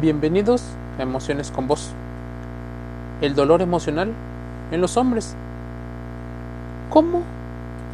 [0.00, 0.62] Bienvenidos
[0.98, 1.90] a Emociones con Vos.
[3.20, 4.10] El dolor emocional
[4.70, 5.36] en los hombres.
[6.88, 7.20] ¿Cómo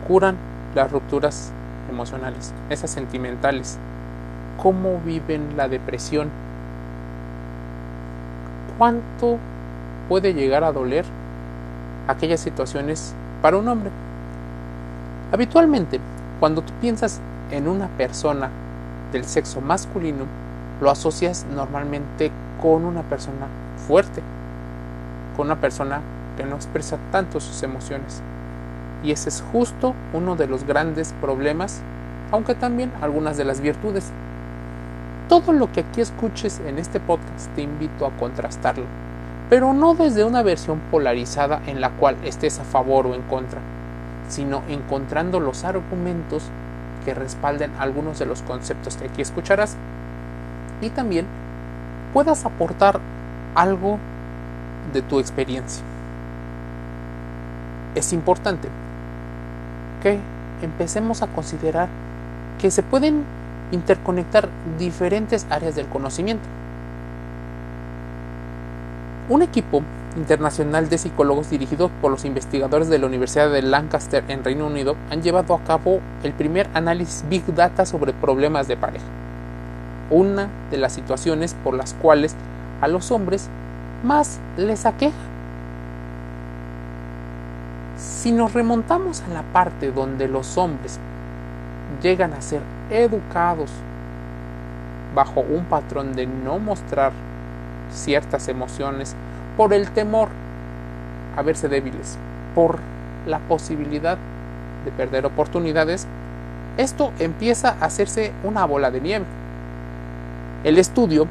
[0.07, 0.37] curan
[0.77, 1.51] las rupturas
[1.91, 3.77] emocionales, esas sentimentales?
[4.63, 6.31] ¿Cómo viven la depresión?
[8.79, 9.39] ¿Cuánto
[10.09, 11.05] puede llegar a doler
[12.07, 13.91] aquellas situaciones para un hombre?
[15.33, 15.99] Habitualmente,
[16.39, 18.49] cuando tú piensas en una persona
[19.11, 20.46] del sexo masculino,
[20.81, 23.47] lo asocias normalmente con una persona
[23.87, 24.23] fuerte,
[25.37, 26.01] con una persona
[26.37, 28.23] que no expresa tanto sus emociones.
[29.03, 31.81] Y ese es justo uno de los grandes problemas,
[32.31, 34.11] aunque también algunas de las virtudes.
[35.29, 38.85] Todo lo que aquí escuches en este podcast te invito a contrastarlo,
[39.49, 43.61] pero no desde una versión polarizada en la cual estés a favor o en contra,
[44.29, 46.45] sino encontrando los argumentos
[47.05, 49.77] que respalden algunos de los conceptos que aquí escucharás
[50.81, 51.27] y también
[52.13, 53.01] puedas aportar
[53.55, 53.99] algo
[54.93, 55.85] de tu experiencia.
[57.95, 58.69] Es importante
[60.03, 60.19] que
[60.63, 61.89] empecemos a considerar
[62.61, 63.25] que se pueden
[63.73, 66.45] interconectar diferentes áreas del conocimiento.
[69.29, 69.83] Un equipo
[70.17, 74.97] internacional de psicólogos dirigido por los investigadores de la Universidad de Lancaster en Reino Unido
[75.11, 79.05] han llevado a cabo el primer análisis Big Data sobre problemas de pareja
[80.11, 82.35] una de las situaciones por las cuales
[82.81, 83.49] a los hombres
[84.05, 85.17] más les aqueja.
[87.97, 90.99] Si nos remontamos a la parte donde los hombres
[92.03, 93.71] llegan a ser educados
[95.15, 97.13] bajo un patrón de no mostrar
[97.91, 99.15] ciertas emociones
[99.57, 100.29] por el temor
[101.37, 102.19] a verse débiles,
[102.55, 102.79] por
[103.27, 104.19] la posibilidad
[104.85, 106.07] de perder oportunidades,
[106.77, 109.25] esto empieza a hacerse una bola de nieve
[110.67, 111.29] el estudio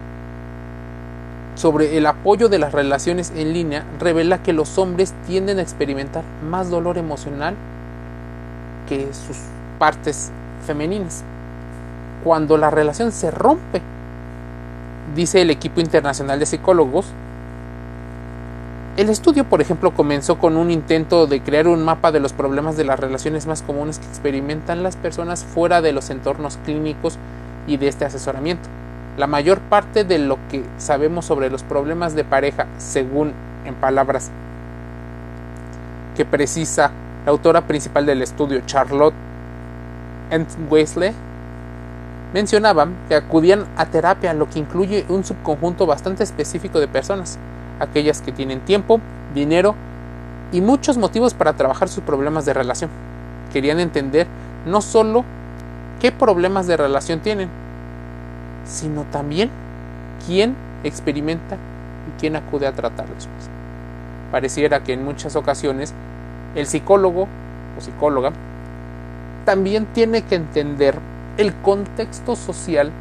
[1.55, 6.23] sobre el apoyo de las relaciones en línea revela que los hombres tienden a experimentar
[6.49, 7.53] más dolor emocional
[8.87, 9.35] que sus
[9.77, 10.31] partes
[10.65, 11.25] femeninas.
[12.23, 13.81] Cuando la relación se rompe,
[15.15, 17.05] dice el equipo internacional de psicólogos,
[18.95, 22.77] el estudio, por ejemplo, comenzó con un intento de crear un mapa de los problemas
[22.77, 27.17] de las relaciones más comunes que experimentan las personas fuera de los entornos clínicos
[27.67, 28.69] y de este asesoramiento.
[29.17, 33.33] La mayor parte de lo que sabemos sobre los problemas de pareja, según
[33.65, 34.29] en palabras
[36.17, 36.91] que precisa
[37.25, 39.15] la autora principal del estudio, Charlotte
[40.31, 41.13] Entwistle,
[42.33, 47.39] mencionaba que acudían a terapia, lo que incluye un subconjunto bastante específico de personas,
[47.79, 48.99] aquellas que tienen tiempo,
[49.33, 49.75] dinero
[50.51, 52.89] y muchos motivos para trabajar sus problemas de relación.
[53.53, 54.27] Querían entender
[54.65, 55.23] no solo
[56.01, 57.49] qué problemas de relación tienen,
[58.65, 59.49] sino también
[60.25, 63.27] quién experimenta y quién acude a tratarlos.
[64.31, 65.93] Pareciera que en muchas ocasiones
[66.55, 67.27] el psicólogo
[67.77, 68.31] o psicóloga
[69.45, 70.95] también tiene que entender
[71.37, 72.91] el contexto social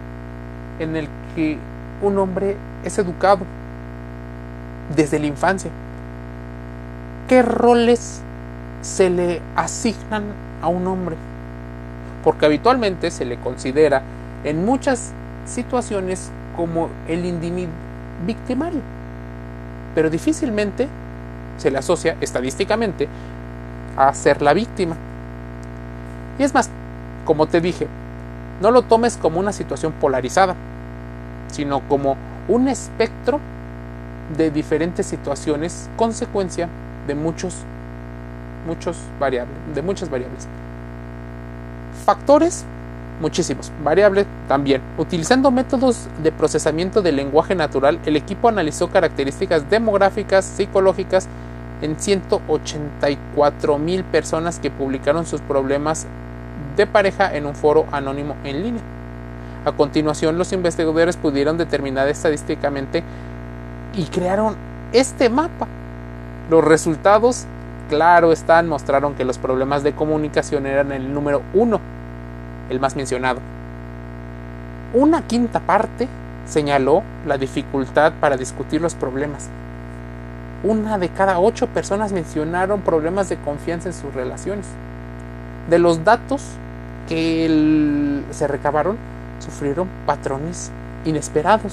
[0.79, 1.59] en el que
[2.03, 3.41] un hombre es educado
[4.95, 5.71] desde la infancia.
[7.29, 8.21] ¿Qué roles
[8.83, 10.25] se le asignan
[10.61, 11.17] a un hombre?
[12.23, 14.03] Porque habitualmente se le considera
[14.45, 15.13] en muchas
[15.45, 17.73] situaciones como el individuo
[18.27, 18.81] victimario,
[19.95, 20.89] pero difícilmente
[21.57, 23.09] se le asocia estadísticamente
[23.97, 24.97] a ser la víctima.
[26.39, 26.71] Y es más,
[27.25, 27.87] como te dije,
[28.61, 30.55] no lo tomes como una situación polarizada,
[31.49, 32.17] sino como
[32.49, 33.41] un espectro
[34.37, 36.69] de diferentes situaciones, consecuencia
[37.07, 37.57] de muchos,
[38.67, 40.49] muchos variables, de muchas variables.
[42.05, 42.65] Factores
[43.21, 43.73] muchísimos.
[43.83, 44.83] Variables también.
[44.99, 51.29] Utilizando métodos de procesamiento del lenguaje natural, el equipo analizó características demográficas, psicológicas
[51.83, 56.07] en 184 mil personas que publicaron sus problemas
[56.77, 58.83] de pareja en un foro anónimo en línea.
[59.65, 63.03] A continuación, los investigadores pudieron determinar estadísticamente
[63.95, 64.57] y crearon
[64.93, 65.67] este mapa.
[66.51, 67.47] Los resultados,
[67.89, 71.81] claro están, mostraron que los problemas de comunicación eran el número uno
[72.71, 73.41] el más mencionado.
[74.93, 76.09] Una quinta parte
[76.47, 79.49] señaló la dificultad para discutir los problemas.
[80.63, 84.67] Una de cada ocho personas mencionaron problemas de confianza en sus relaciones.
[85.69, 86.43] De los datos
[87.09, 88.97] que se recabaron,
[89.41, 90.71] sufrieron patrones
[91.05, 91.73] inesperados.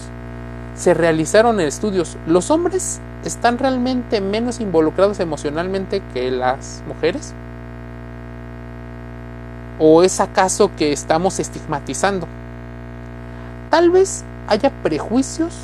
[0.75, 2.17] Se realizaron estudios.
[2.27, 7.33] ¿Los hombres están realmente menos involucrados emocionalmente que las mujeres?
[9.83, 12.27] ¿O es acaso que estamos estigmatizando?
[13.71, 15.55] Tal vez haya prejuicios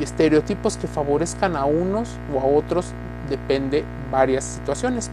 [0.00, 2.86] y estereotipos que favorezcan a unos o a otros
[3.30, 5.08] depende varias situaciones.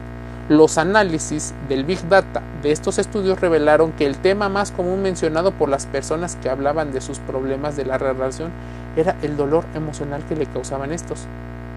[0.49, 5.51] Los análisis del Big Data de estos estudios revelaron que el tema más común mencionado
[5.51, 8.49] por las personas que hablaban de sus problemas de la relación
[8.95, 11.27] era el dolor emocional que le causaban estos,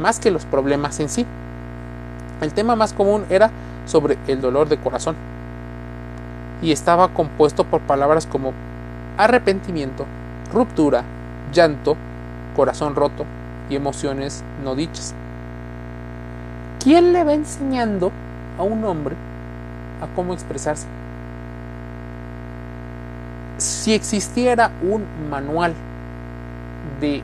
[0.00, 1.26] más que los problemas en sí.
[2.40, 3.50] El tema más común era
[3.84, 5.33] sobre el dolor de corazón
[6.64, 8.54] y estaba compuesto por palabras como
[9.18, 10.06] arrepentimiento,
[10.50, 11.04] ruptura,
[11.52, 11.94] llanto,
[12.56, 13.26] corazón roto
[13.68, 15.14] y emociones no dichas.
[16.82, 18.10] ¿Quién le va enseñando
[18.58, 19.14] a un hombre
[20.00, 20.86] a cómo expresarse?
[23.58, 25.74] Si existiera un manual
[26.98, 27.22] de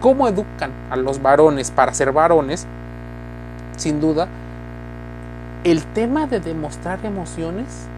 [0.00, 2.64] cómo educan a los varones para ser varones,
[3.76, 4.28] sin duda,
[5.64, 7.88] el tema de demostrar emociones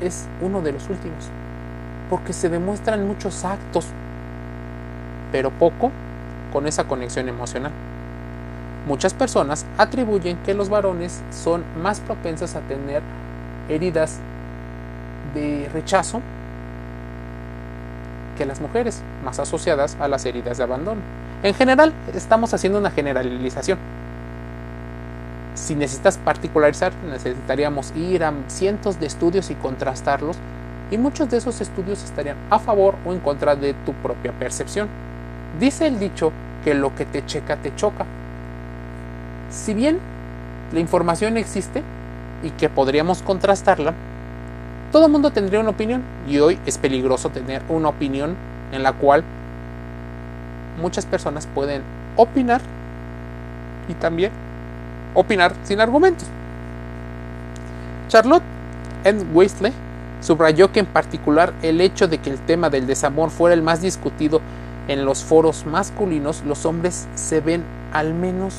[0.00, 1.28] es uno de los últimos,
[2.10, 3.86] porque se demuestran muchos actos,
[5.32, 5.90] pero poco
[6.52, 7.72] con esa conexión emocional.
[8.86, 13.02] Muchas personas atribuyen que los varones son más propensos a tener
[13.68, 14.18] heridas
[15.34, 16.22] de rechazo
[18.38, 21.00] que las mujeres, más asociadas a las heridas de abandono.
[21.42, 23.78] En general, estamos haciendo una generalización.
[25.58, 30.36] Si necesitas particularizar, necesitaríamos ir a cientos de estudios y contrastarlos,
[30.90, 34.88] y muchos de esos estudios estarían a favor o en contra de tu propia percepción.
[35.58, 36.32] Dice el dicho
[36.64, 38.06] que lo que te checa te choca.
[39.50, 39.98] Si bien
[40.72, 41.82] la información existe
[42.42, 43.94] y que podríamos contrastarla,
[44.92, 48.36] todo el mundo tendría una opinión y hoy es peligroso tener una opinión
[48.72, 49.24] en la cual
[50.80, 51.82] muchas personas pueden
[52.16, 52.60] opinar
[53.88, 54.30] y también
[55.14, 56.26] opinar sin argumentos.
[58.08, 58.42] Charlotte
[59.04, 59.24] N.
[59.32, 59.72] Weasley
[60.20, 63.80] subrayó que en particular el hecho de que el tema del desamor fuera el más
[63.80, 64.40] discutido
[64.88, 67.62] en los foros masculinos, los hombres se ven
[67.92, 68.54] al menos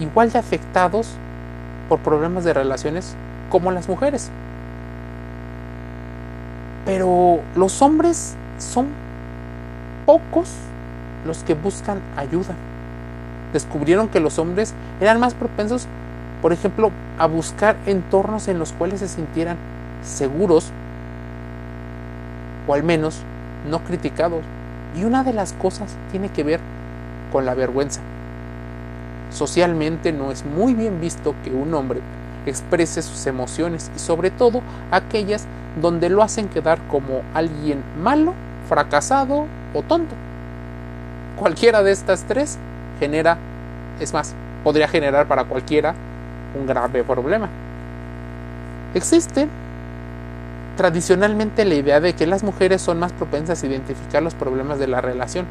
[0.00, 1.08] igual de afectados
[1.88, 3.14] por problemas de relaciones
[3.50, 4.30] como las mujeres.
[6.84, 8.86] Pero los hombres son
[10.06, 10.48] pocos
[11.26, 12.54] los que buscan ayuda.
[13.52, 15.86] Descubrieron que los hombres eran más propensos,
[16.42, 19.56] por ejemplo, a buscar entornos en los cuales se sintieran
[20.02, 20.70] seguros
[22.66, 23.22] o al menos
[23.68, 24.42] no criticados.
[24.96, 26.60] Y una de las cosas tiene que ver
[27.32, 28.00] con la vergüenza.
[29.30, 32.00] Socialmente no es muy bien visto que un hombre
[32.46, 35.46] exprese sus emociones y sobre todo aquellas
[35.80, 38.34] donde lo hacen quedar como alguien malo,
[38.68, 40.14] fracasado o tonto.
[41.38, 42.58] Cualquiera de estas tres
[42.98, 43.36] genera,
[44.00, 44.34] es más,
[44.68, 45.94] podría generar para cualquiera
[46.54, 47.48] un grave problema.
[48.92, 49.48] Existe
[50.76, 54.86] tradicionalmente la idea de que las mujeres son más propensas a identificar los problemas de
[54.86, 55.46] la relación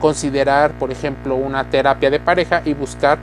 [0.00, 3.18] considerar, por ejemplo, una terapia de pareja y buscar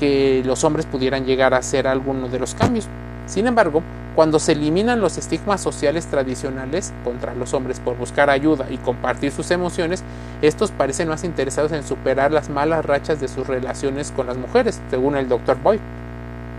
[0.00, 2.88] que los hombres pudieran llegar a hacer alguno de los cambios.
[3.26, 3.82] Sin embargo,
[4.14, 9.32] cuando se eliminan los estigmas sociales tradicionales contra los hombres por buscar ayuda y compartir
[9.32, 10.02] sus emociones,
[10.46, 14.80] estos parecen más interesados en superar las malas rachas de sus relaciones con las mujeres,
[14.90, 15.56] según el Dr.
[15.62, 15.80] Boyd,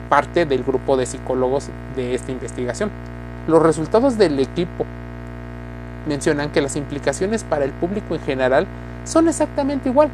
[0.10, 2.90] parte del grupo de psicólogos de esta investigación.
[3.48, 4.86] Los resultados del equipo
[6.08, 8.66] mencionan que las implicaciones para el público en general
[9.04, 10.10] son exactamente igual.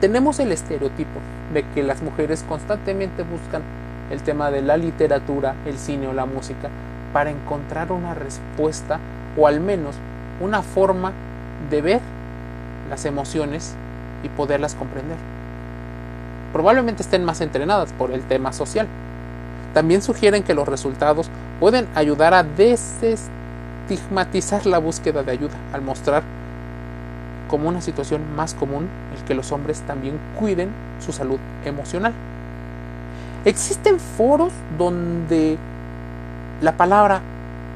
[0.00, 1.20] Tenemos el estereotipo
[1.52, 3.62] de que las mujeres constantemente buscan
[4.10, 6.68] el tema de la literatura, el cine o la música
[7.12, 9.00] para encontrar una respuesta
[9.36, 9.96] o al menos
[10.40, 11.12] una forma
[11.70, 12.00] de ver
[12.88, 13.74] las emociones
[14.22, 15.16] y poderlas comprender.
[16.52, 18.86] Probablemente estén más entrenadas por el tema social.
[19.74, 26.24] También sugieren que los resultados pueden ayudar a desestigmatizar la búsqueda de ayuda al mostrar
[27.48, 30.70] como una situación más común el que los hombres también cuiden
[31.04, 32.12] su salud emocional.
[33.44, 35.56] Existen foros donde
[36.60, 37.20] la palabra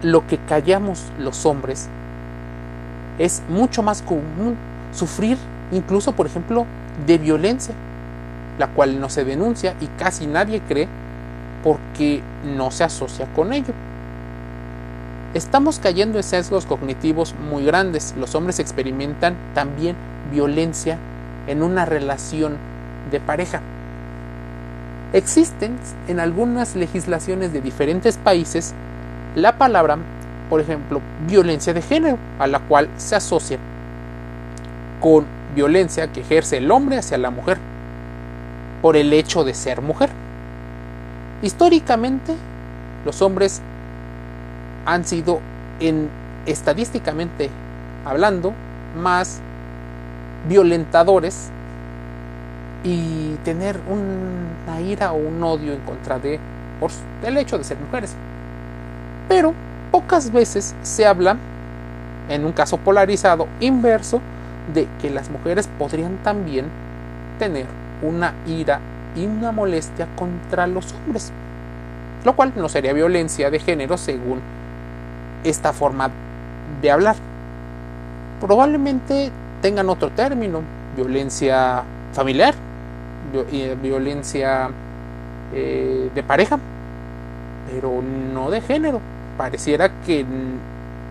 [0.02, 1.88] lo que callamos los hombres
[3.18, 4.56] es mucho más común
[4.92, 5.38] sufrir
[5.72, 6.66] incluso por ejemplo
[7.06, 7.74] de violencia,
[8.58, 10.88] la cual no se denuncia y casi nadie cree
[11.62, 13.72] porque no se asocia con ello.
[15.34, 18.14] Estamos cayendo en sesgos cognitivos muy grandes.
[18.18, 19.94] Los hombres experimentan también
[20.32, 20.98] violencia
[21.46, 22.56] en una relación
[23.10, 23.60] de pareja.
[25.12, 25.76] Existen
[26.08, 28.74] en algunas legislaciones de diferentes países
[29.36, 29.98] la palabra,
[30.48, 33.58] por ejemplo, violencia de género, a la cual se asocia
[35.00, 37.58] con violencia que ejerce el hombre hacia la mujer
[38.82, 40.10] por el hecho de ser mujer.
[41.42, 42.34] Históricamente,
[43.04, 43.60] los hombres
[44.86, 45.40] han sido
[45.80, 46.08] en
[46.46, 47.50] estadísticamente
[48.04, 48.52] hablando
[48.96, 49.40] más
[50.48, 51.50] violentadores
[52.82, 56.38] y tener una ira o un odio en contra de
[56.78, 56.90] por
[57.22, 58.14] el hecho de ser mujeres.
[59.28, 59.52] Pero
[59.90, 61.36] pocas veces se habla,
[62.28, 64.20] en un caso polarizado inverso,
[64.74, 66.66] de que las mujeres podrían también
[67.38, 67.66] tener
[68.02, 68.80] una ira
[69.16, 71.32] y una molestia contra los hombres,
[72.24, 74.40] lo cual no sería violencia de género según
[75.44, 76.10] esta forma
[76.80, 77.16] de hablar.
[78.40, 80.62] Probablemente tengan otro término,
[80.96, 82.54] violencia familiar,
[83.52, 84.70] eh, violencia
[85.52, 86.58] eh, de pareja,
[87.70, 89.00] pero no de género.
[89.36, 90.24] Pareciera que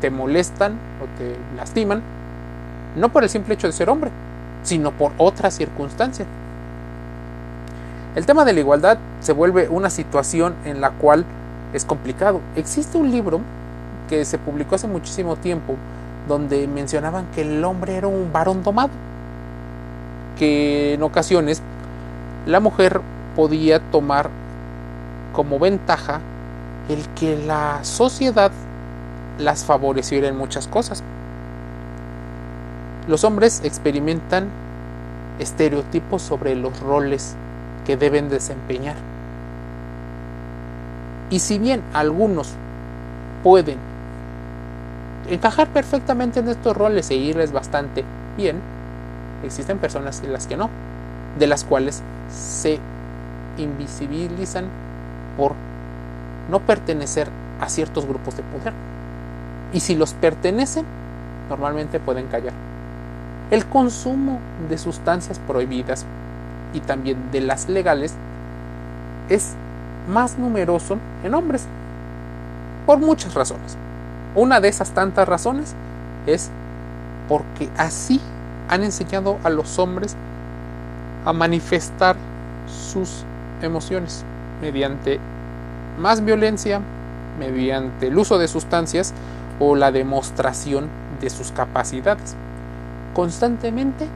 [0.01, 2.01] te molestan o te lastiman,
[2.96, 4.12] no por el simple hecho de ser hombre,
[4.63, 6.27] sino por otras circunstancias.
[8.15, 11.25] El tema de la igualdad se vuelve una situación en la cual
[11.74, 12.41] es complicado.
[12.55, 13.41] Existe un libro
[14.10, 15.75] que se publicó hace muchísimo tiempo
[16.27, 18.89] donde mencionaban que el hombre era un varón domado,
[20.38, 21.62] que en ocasiones
[22.46, 23.01] la mujer
[23.36, 24.29] podía tomar
[25.34, 26.19] como ventaja
[26.89, 28.51] el que la sociedad
[29.38, 31.03] las favoreciera en muchas cosas.
[33.08, 34.50] Los hombres experimentan
[35.39, 37.36] estereotipos sobre los roles
[37.86, 38.96] que deben desempeñar.
[41.29, 42.53] Y si bien algunos
[43.44, 43.77] pueden
[45.29, 48.03] encajar perfectamente en estos roles e irles bastante
[48.38, 48.62] bien,
[49.44, 50.70] existen personas en las que no,
[51.38, 52.79] de las cuales se
[53.58, 54.65] invisibilizan
[55.38, 55.53] por
[56.50, 57.29] no pertenecer
[57.60, 58.74] a ciertos grupos de poder.
[59.72, 60.86] Y si los pertenecen,
[61.50, 62.68] normalmente pueden callar.
[63.51, 64.39] El consumo
[64.70, 66.06] de sustancias prohibidas
[66.74, 68.13] y también de las legales
[69.27, 69.53] es
[70.08, 71.65] más numeroso en hombres
[72.86, 73.77] por muchas razones.
[74.36, 75.74] Una de esas tantas razones
[76.27, 76.50] es
[77.27, 78.22] porque así
[78.68, 80.15] han enseñado a los hombres
[81.25, 82.15] a manifestar
[82.68, 83.25] sus
[83.62, 84.24] emociones
[84.62, 85.20] mediante
[85.98, 86.82] más violencia,
[87.39, 89.13] mediante el uso de sustancias
[89.60, 90.88] o la demostración
[91.20, 92.36] de sus capacidades,
[93.13, 94.08] constantemente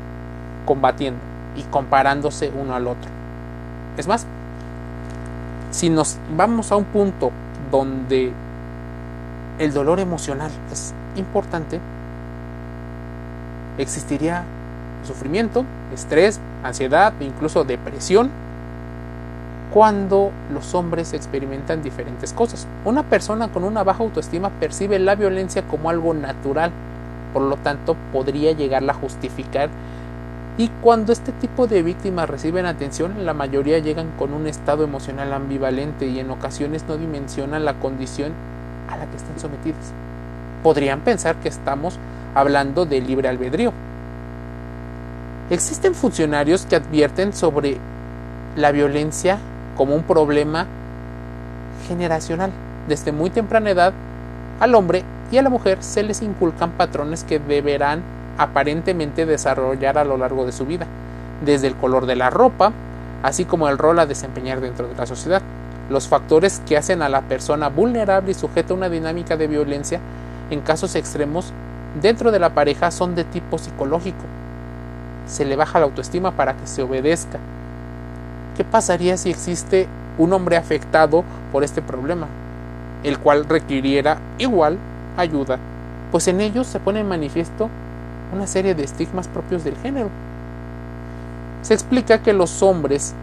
[0.65, 1.19] combatiendo
[1.55, 3.09] y comparándose uno al otro.
[3.97, 4.25] Es más,
[5.71, 7.31] si nos vamos a un punto
[7.71, 8.31] donde
[9.59, 11.79] el dolor emocional es importante,
[13.77, 14.43] existiría
[15.03, 18.29] sufrimiento, estrés, ansiedad e incluso depresión
[19.73, 22.67] cuando los hombres experimentan diferentes cosas.
[22.85, 26.71] Una persona con una baja autoestima percibe la violencia como algo natural,
[27.33, 29.69] por lo tanto podría llegarla a justificar
[30.55, 35.33] y cuando este tipo de víctimas reciben atención, la mayoría llegan con un estado emocional
[35.33, 38.33] ambivalente y en ocasiones no dimensionan la condición
[38.87, 39.91] a la que están sometidas.
[40.61, 41.97] Podrían pensar que estamos
[42.35, 43.73] hablando de libre albedrío.
[45.49, 47.77] Existen funcionarios que advierten sobre
[48.55, 49.39] la violencia
[49.75, 50.67] como un problema
[51.87, 52.51] generacional.
[52.87, 53.93] Desde muy temprana edad,
[54.59, 58.03] al hombre y a la mujer se les inculcan patrones que deberán
[58.37, 60.85] aparentemente desarrollar a lo largo de su vida,
[61.43, 62.71] desde el color de la ropa,
[63.23, 65.41] así como el rol a desempeñar dentro de la sociedad.
[65.89, 69.99] Los factores que hacen a la persona vulnerable y sujeta a una dinámica de violencia
[70.51, 71.51] en casos extremos
[71.99, 74.25] dentro de la pareja son de tipo psicológico.
[75.25, 77.39] Se le baja la autoestima para que se obedezca.
[78.55, 79.87] ¿Qué pasaría si existe
[80.19, 82.27] un hombre afectado por este problema,
[83.03, 84.77] el cual requiriera igual
[85.17, 85.59] ayuda?
[86.11, 87.69] Pues en ellos se pone en manifiesto
[88.33, 90.09] una serie de estigmas propios del género.
[91.61, 93.13] Se explica que los hombres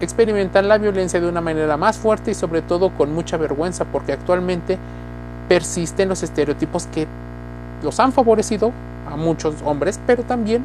[0.00, 4.12] experimentan la violencia de una manera más fuerte y sobre todo con mucha vergüenza porque
[4.12, 4.78] actualmente
[5.48, 7.06] persisten los estereotipos que
[7.82, 8.72] los han favorecido
[9.10, 10.64] a muchos hombres, pero también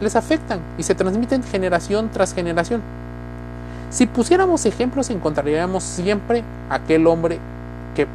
[0.00, 2.82] les afectan y se transmiten generación tras generación.
[3.90, 7.38] Si pusiéramos ejemplos encontraríamos siempre aquel hombre
[7.94, 8.06] que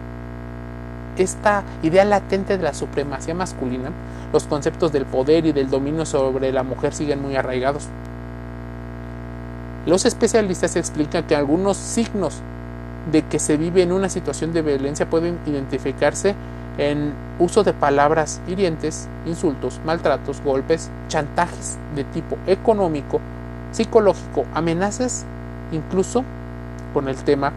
[1.18, 3.92] esta idea latente de la supremacía masculina
[4.34, 7.88] los conceptos del poder y del dominio sobre la mujer siguen muy arraigados.
[9.86, 12.42] Los especialistas explican que algunos signos
[13.12, 16.36] de que se vive en una situación de violencia pueden identificarse
[16.78, 23.20] en uso de palabras hirientes, insultos, maltratos, golpes, chantajes de tipo económico,
[23.72, 25.26] psicológico, amenazas,
[25.72, 26.24] incluso
[26.94, 27.52] con el tema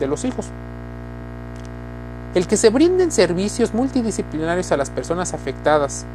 [0.00, 0.50] de los hijos.
[2.34, 6.06] El que se brinden servicios multidisciplinarios a las personas afectadas,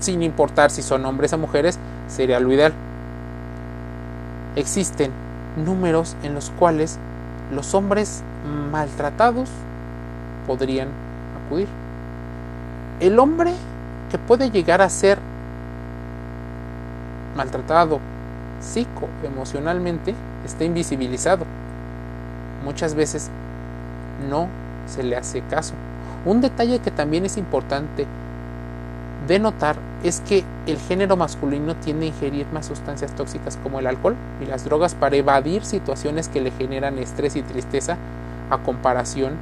[0.00, 2.72] sin importar si son hombres o mujeres, sería lo ideal.
[4.56, 5.12] Existen
[5.56, 6.98] números en los cuales
[7.54, 8.24] los hombres
[8.72, 9.48] maltratados
[10.48, 10.88] podrían
[11.44, 11.68] acudir.
[12.98, 13.52] El hombre
[14.10, 15.18] que puede llegar a ser
[17.36, 18.00] maltratado
[18.60, 20.12] psicoemocionalmente
[20.44, 21.44] está invisibilizado.
[22.64, 23.30] Muchas veces
[24.28, 24.48] no
[24.86, 25.74] se le hace caso.
[26.24, 28.06] Un detalle que también es importante
[29.26, 33.86] de notar es que el género masculino tiende a ingerir más sustancias tóxicas como el
[33.86, 37.96] alcohol y las drogas para evadir situaciones que le generan estrés y tristeza
[38.50, 39.34] a comparación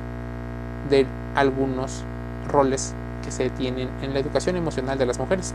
[0.88, 2.04] de algunos
[2.50, 5.54] roles que se tienen en la educación emocional de las mujeres.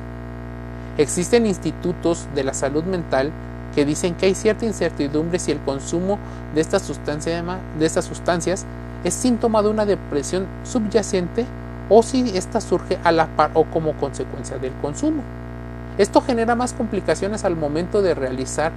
[0.98, 3.32] Existen institutos de la salud mental
[3.74, 6.20] que dicen que hay cierta incertidumbre si el consumo
[6.54, 8.66] de estas, de estas sustancias
[9.04, 11.46] es síntoma de una depresión subyacente
[11.90, 15.24] o si ésta surge a la par o como consecuencia del consumo.
[15.98, 18.72] Esto genera más complicaciones al momento de realizar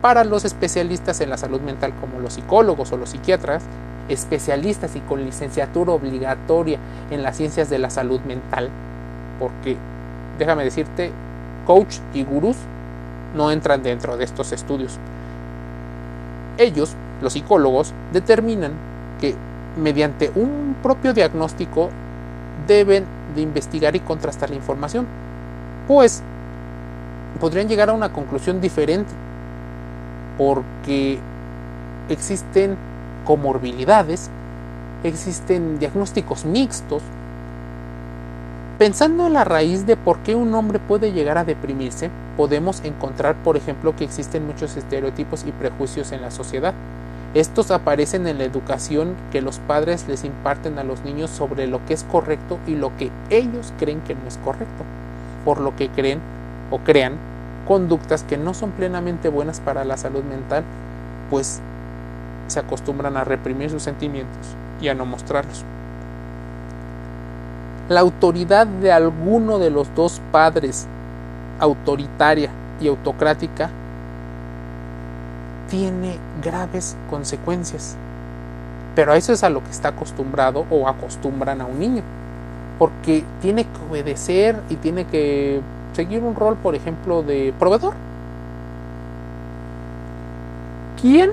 [0.00, 3.62] para los especialistas en la salud mental como los psicólogos o los psiquiatras,
[4.08, 6.78] especialistas y con licenciatura obligatoria
[7.10, 8.68] en las ciencias de la salud mental,
[9.38, 9.76] porque
[10.38, 11.12] déjame decirte,
[11.66, 12.56] coach y gurús
[13.34, 14.98] no entran dentro de estos estudios.
[16.58, 18.72] Ellos, los psicólogos, determinan
[19.20, 19.34] que
[19.76, 21.90] mediante un propio diagnóstico
[22.66, 25.06] deben de investigar y contrastar la información,
[25.88, 26.22] pues
[27.40, 29.10] podrían llegar a una conclusión diferente,
[30.38, 31.18] porque
[32.08, 32.76] existen
[33.24, 34.30] comorbilidades,
[35.04, 37.02] existen diagnósticos mixtos.
[38.78, 43.36] Pensando en la raíz de por qué un hombre puede llegar a deprimirse, podemos encontrar,
[43.36, 46.74] por ejemplo, que existen muchos estereotipos y prejuicios en la sociedad.
[47.34, 51.84] Estos aparecen en la educación que los padres les imparten a los niños sobre lo
[51.86, 54.84] que es correcto y lo que ellos creen que no es correcto,
[55.42, 56.20] por lo que creen
[56.70, 57.14] o crean
[57.66, 60.62] conductas que no son plenamente buenas para la salud mental,
[61.30, 61.62] pues
[62.48, 65.64] se acostumbran a reprimir sus sentimientos y a no mostrarlos.
[67.88, 70.86] La autoridad de alguno de los dos padres,
[71.58, 73.70] autoritaria y autocrática,
[75.70, 77.96] tiene graves consecuencias.
[78.94, 82.02] Pero eso es a lo que está acostumbrado o acostumbran a un niño.
[82.78, 85.60] Porque tiene que obedecer y tiene que
[85.94, 87.94] seguir un rol, por ejemplo, de proveedor.
[91.00, 91.30] ¿Quién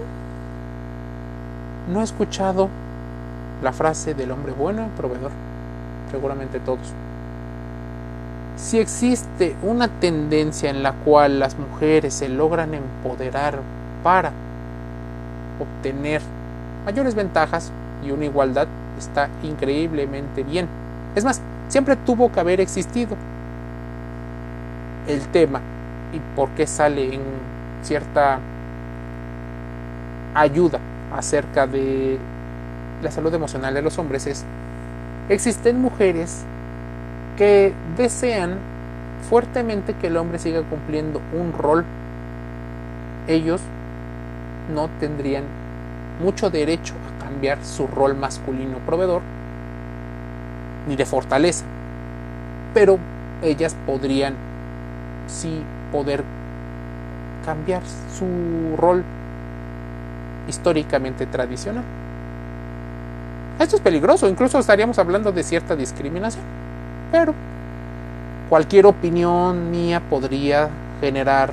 [1.92, 2.70] no ha escuchado
[3.62, 5.32] la frase del hombre bueno y proveedor?
[6.12, 6.94] Seguramente todos.
[8.58, 13.60] Si existe una tendencia en la cual las mujeres se logran empoderar
[14.04, 14.32] para
[15.60, 16.22] obtener
[16.86, 17.72] mayores ventajas
[18.04, 18.68] y una igualdad
[18.98, 20.68] está increíblemente bien.
[21.16, 23.16] Es más, siempre tuvo que haber existido
[25.08, 25.62] el tema
[26.14, 27.22] y por qué sale en
[27.84, 28.40] cierta
[30.34, 30.80] ayuda
[31.16, 32.18] acerca de
[33.02, 34.46] la salud emocional de los hombres es
[35.30, 36.44] existen mujeres
[37.38, 38.58] que desean
[39.30, 41.86] fuertemente que el hombre siga cumpliendo un rol
[43.28, 43.62] ellos
[44.74, 45.44] no tendrían
[46.22, 49.22] mucho derecho a cambiar su rol masculino proveedor
[50.88, 51.66] ni de fortaleza.
[52.74, 53.00] Pero
[53.42, 54.36] ellas podrían
[55.28, 56.24] sí poder
[57.46, 57.82] cambiar
[58.18, 59.04] su rol
[60.48, 61.84] históricamente tradicional.
[63.60, 66.44] Esto es peligroso, incluso estaríamos hablando de cierta discriminación.
[67.12, 67.34] Pero
[68.50, 70.70] cualquier opinión mía podría
[71.02, 71.52] generar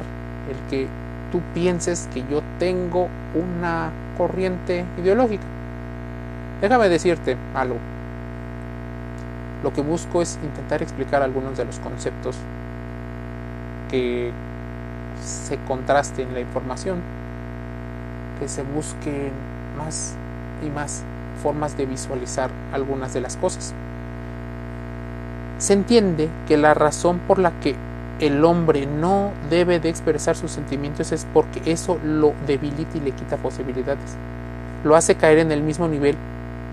[0.48, 0.86] el que
[1.30, 5.44] tú pienses que yo tengo una corriente ideológica.
[6.60, 7.76] Déjame decirte algo.
[9.62, 12.36] Lo que busco es intentar explicar algunos de los conceptos
[13.90, 14.32] que
[15.22, 17.00] se contrasten la información,
[18.38, 19.32] que se busquen
[19.76, 20.14] más
[20.64, 21.02] y más
[21.42, 23.74] formas de visualizar algunas de las cosas.
[25.58, 27.74] Se entiende que la razón por la que
[28.20, 33.10] el hombre no debe de expresar sus sentimientos es porque eso lo debilita y le
[33.12, 34.16] quita posibilidades.
[34.84, 36.16] Lo hace caer en el mismo nivel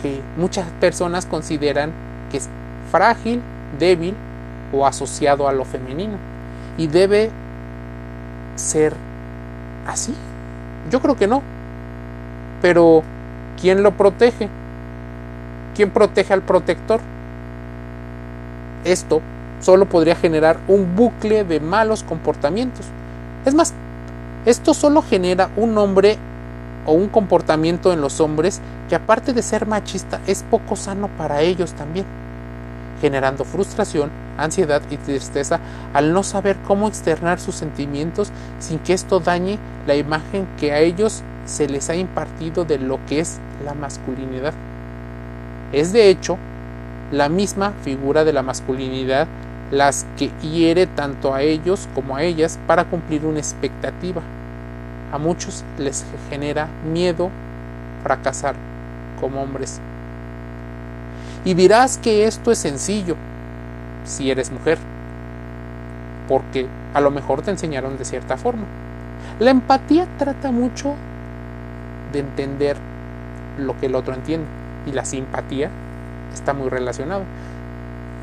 [0.01, 1.91] que muchas personas consideran
[2.31, 2.49] que es
[2.91, 3.41] frágil,
[3.77, 4.15] débil
[4.71, 6.17] o asociado a lo femenino.
[6.77, 7.29] Y debe
[8.55, 8.93] ser
[9.85, 10.15] así.
[10.89, 11.41] Yo creo que no.
[12.61, 13.03] Pero,
[13.59, 14.49] ¿quién lo protege?
[15.75, 17.01] ¿Quién protege al protector?
[18.85, 19.21] Esto
[19.63, 22.85] solo podría generar un bucle de malos comportamientos.
[23.45, 23.73] Es más,
[24.45, 26.17] esto solo genera un hombre
[26.85, 31.41] o un comportamiento en los hombres que aparte de ser machista es poco sano para
[31.41, 32.05] ellos también,
[32.99, 35.61] generando frustración, ansiedad y tristeza
[35.93, 40.79] al no saber cómo externar sus sentimientos sin que esto dañe la imagen que a
[40.79, 44.53] ellos se les ha impartido de lo que es la masculinidad.
[45.71, 46.37] Es de hecho
[47.13, 49.27] la misma figura de la masculinidad
[49.73, 54.21] las que hiere tanto a ellos como a ellas para cumplir una expectativa.
[55.11, 57.29] A muchos les genera miedo
[58.03, 58.55] fracasar
[59.19, 59.81] como hombres.
[61.43, 63.15] Y dirás que esto es sencillo
[64.05, 64.77] si eres mujer,
[66.27, 68.65] porque a lo mejor te enseñaron de cierta forma.
[69.39, 70.93] La empatía trata mucho
[72.11, 72.77] de entender
[73.57, 74.45] lo que el otro entiende
[74.85, 75.69] y la simpatía
[76.33, 77.23] está muy relacionada.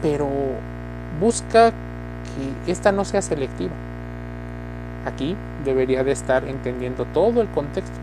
[0.03, 0.29] Pero
[1.19, 1.73] busca
[2.65, 3.73] que esta no sea selectiva.
[5.07, 7.97] Aquí debería de estar entendiendo todo el contexto.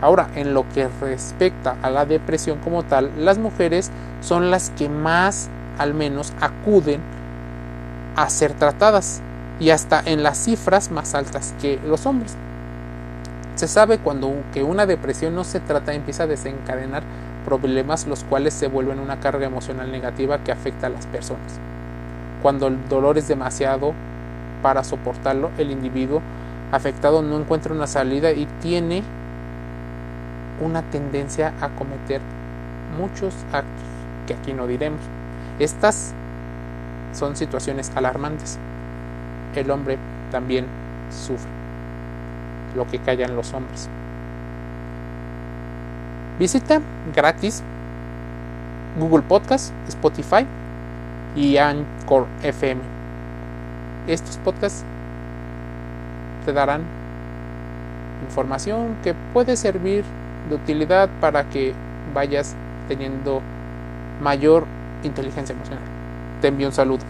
[0.00, 3.90] Ahora, en lo que respecta a la depresión como tal, las mujeres
[4.20, 7.00] son las que más, al menos, acuden
[8.16, 9.20] a ser tratadas
[9.60, 12.36] y hasta en las cifras más altas que los hombres.
[13.56, 17.02] Se sabe cuando que una depresión no se trata empieza a desencadenar
[17.44, 21.58] problemas los cuales se vuelven una carga emocional negativa que afecta a las personas.
[22.42, 23.94] Cuando el dolor es demasiado
[24.62, 26.22] para soportarlo, el individuo
[26.72, 29.02] afectado no encuentra una salida y tiene
[30.60, 32.20] una tendencia a cometer
[32.98, 33.84] muchos actos
[34.26, 35.00] que aquí no diremos.
[35.58, 36.12] Estas
[37.12, 38.58] son situaciones alarmantes.
[39.54, 39.98] El hombre
[40.30, 40.66] también
[41.10, 41.50] sufre
[42.76, 43.88] lo que callan los hombres.
[46.38, 46.80] Visita
[47.14, 47.62] gratis
[48.98, 50.46] Google Podcast, Spotify
[51.36, 52.80] y Anchor FM.
[54.06, 54.84] Estos podcasts
[56.44, 56.82] te darán
[58.22, 60.04] información que puede servir
[60.48, 61.74] de utilidad para que
[62.14, 62.54] vayas
[62.88, 63.42] teniendo
[64.20, 64.66] mayor
[65.02, 65.84] inteligencia emocional.
[66.40, 67.04] Te envío un saludo.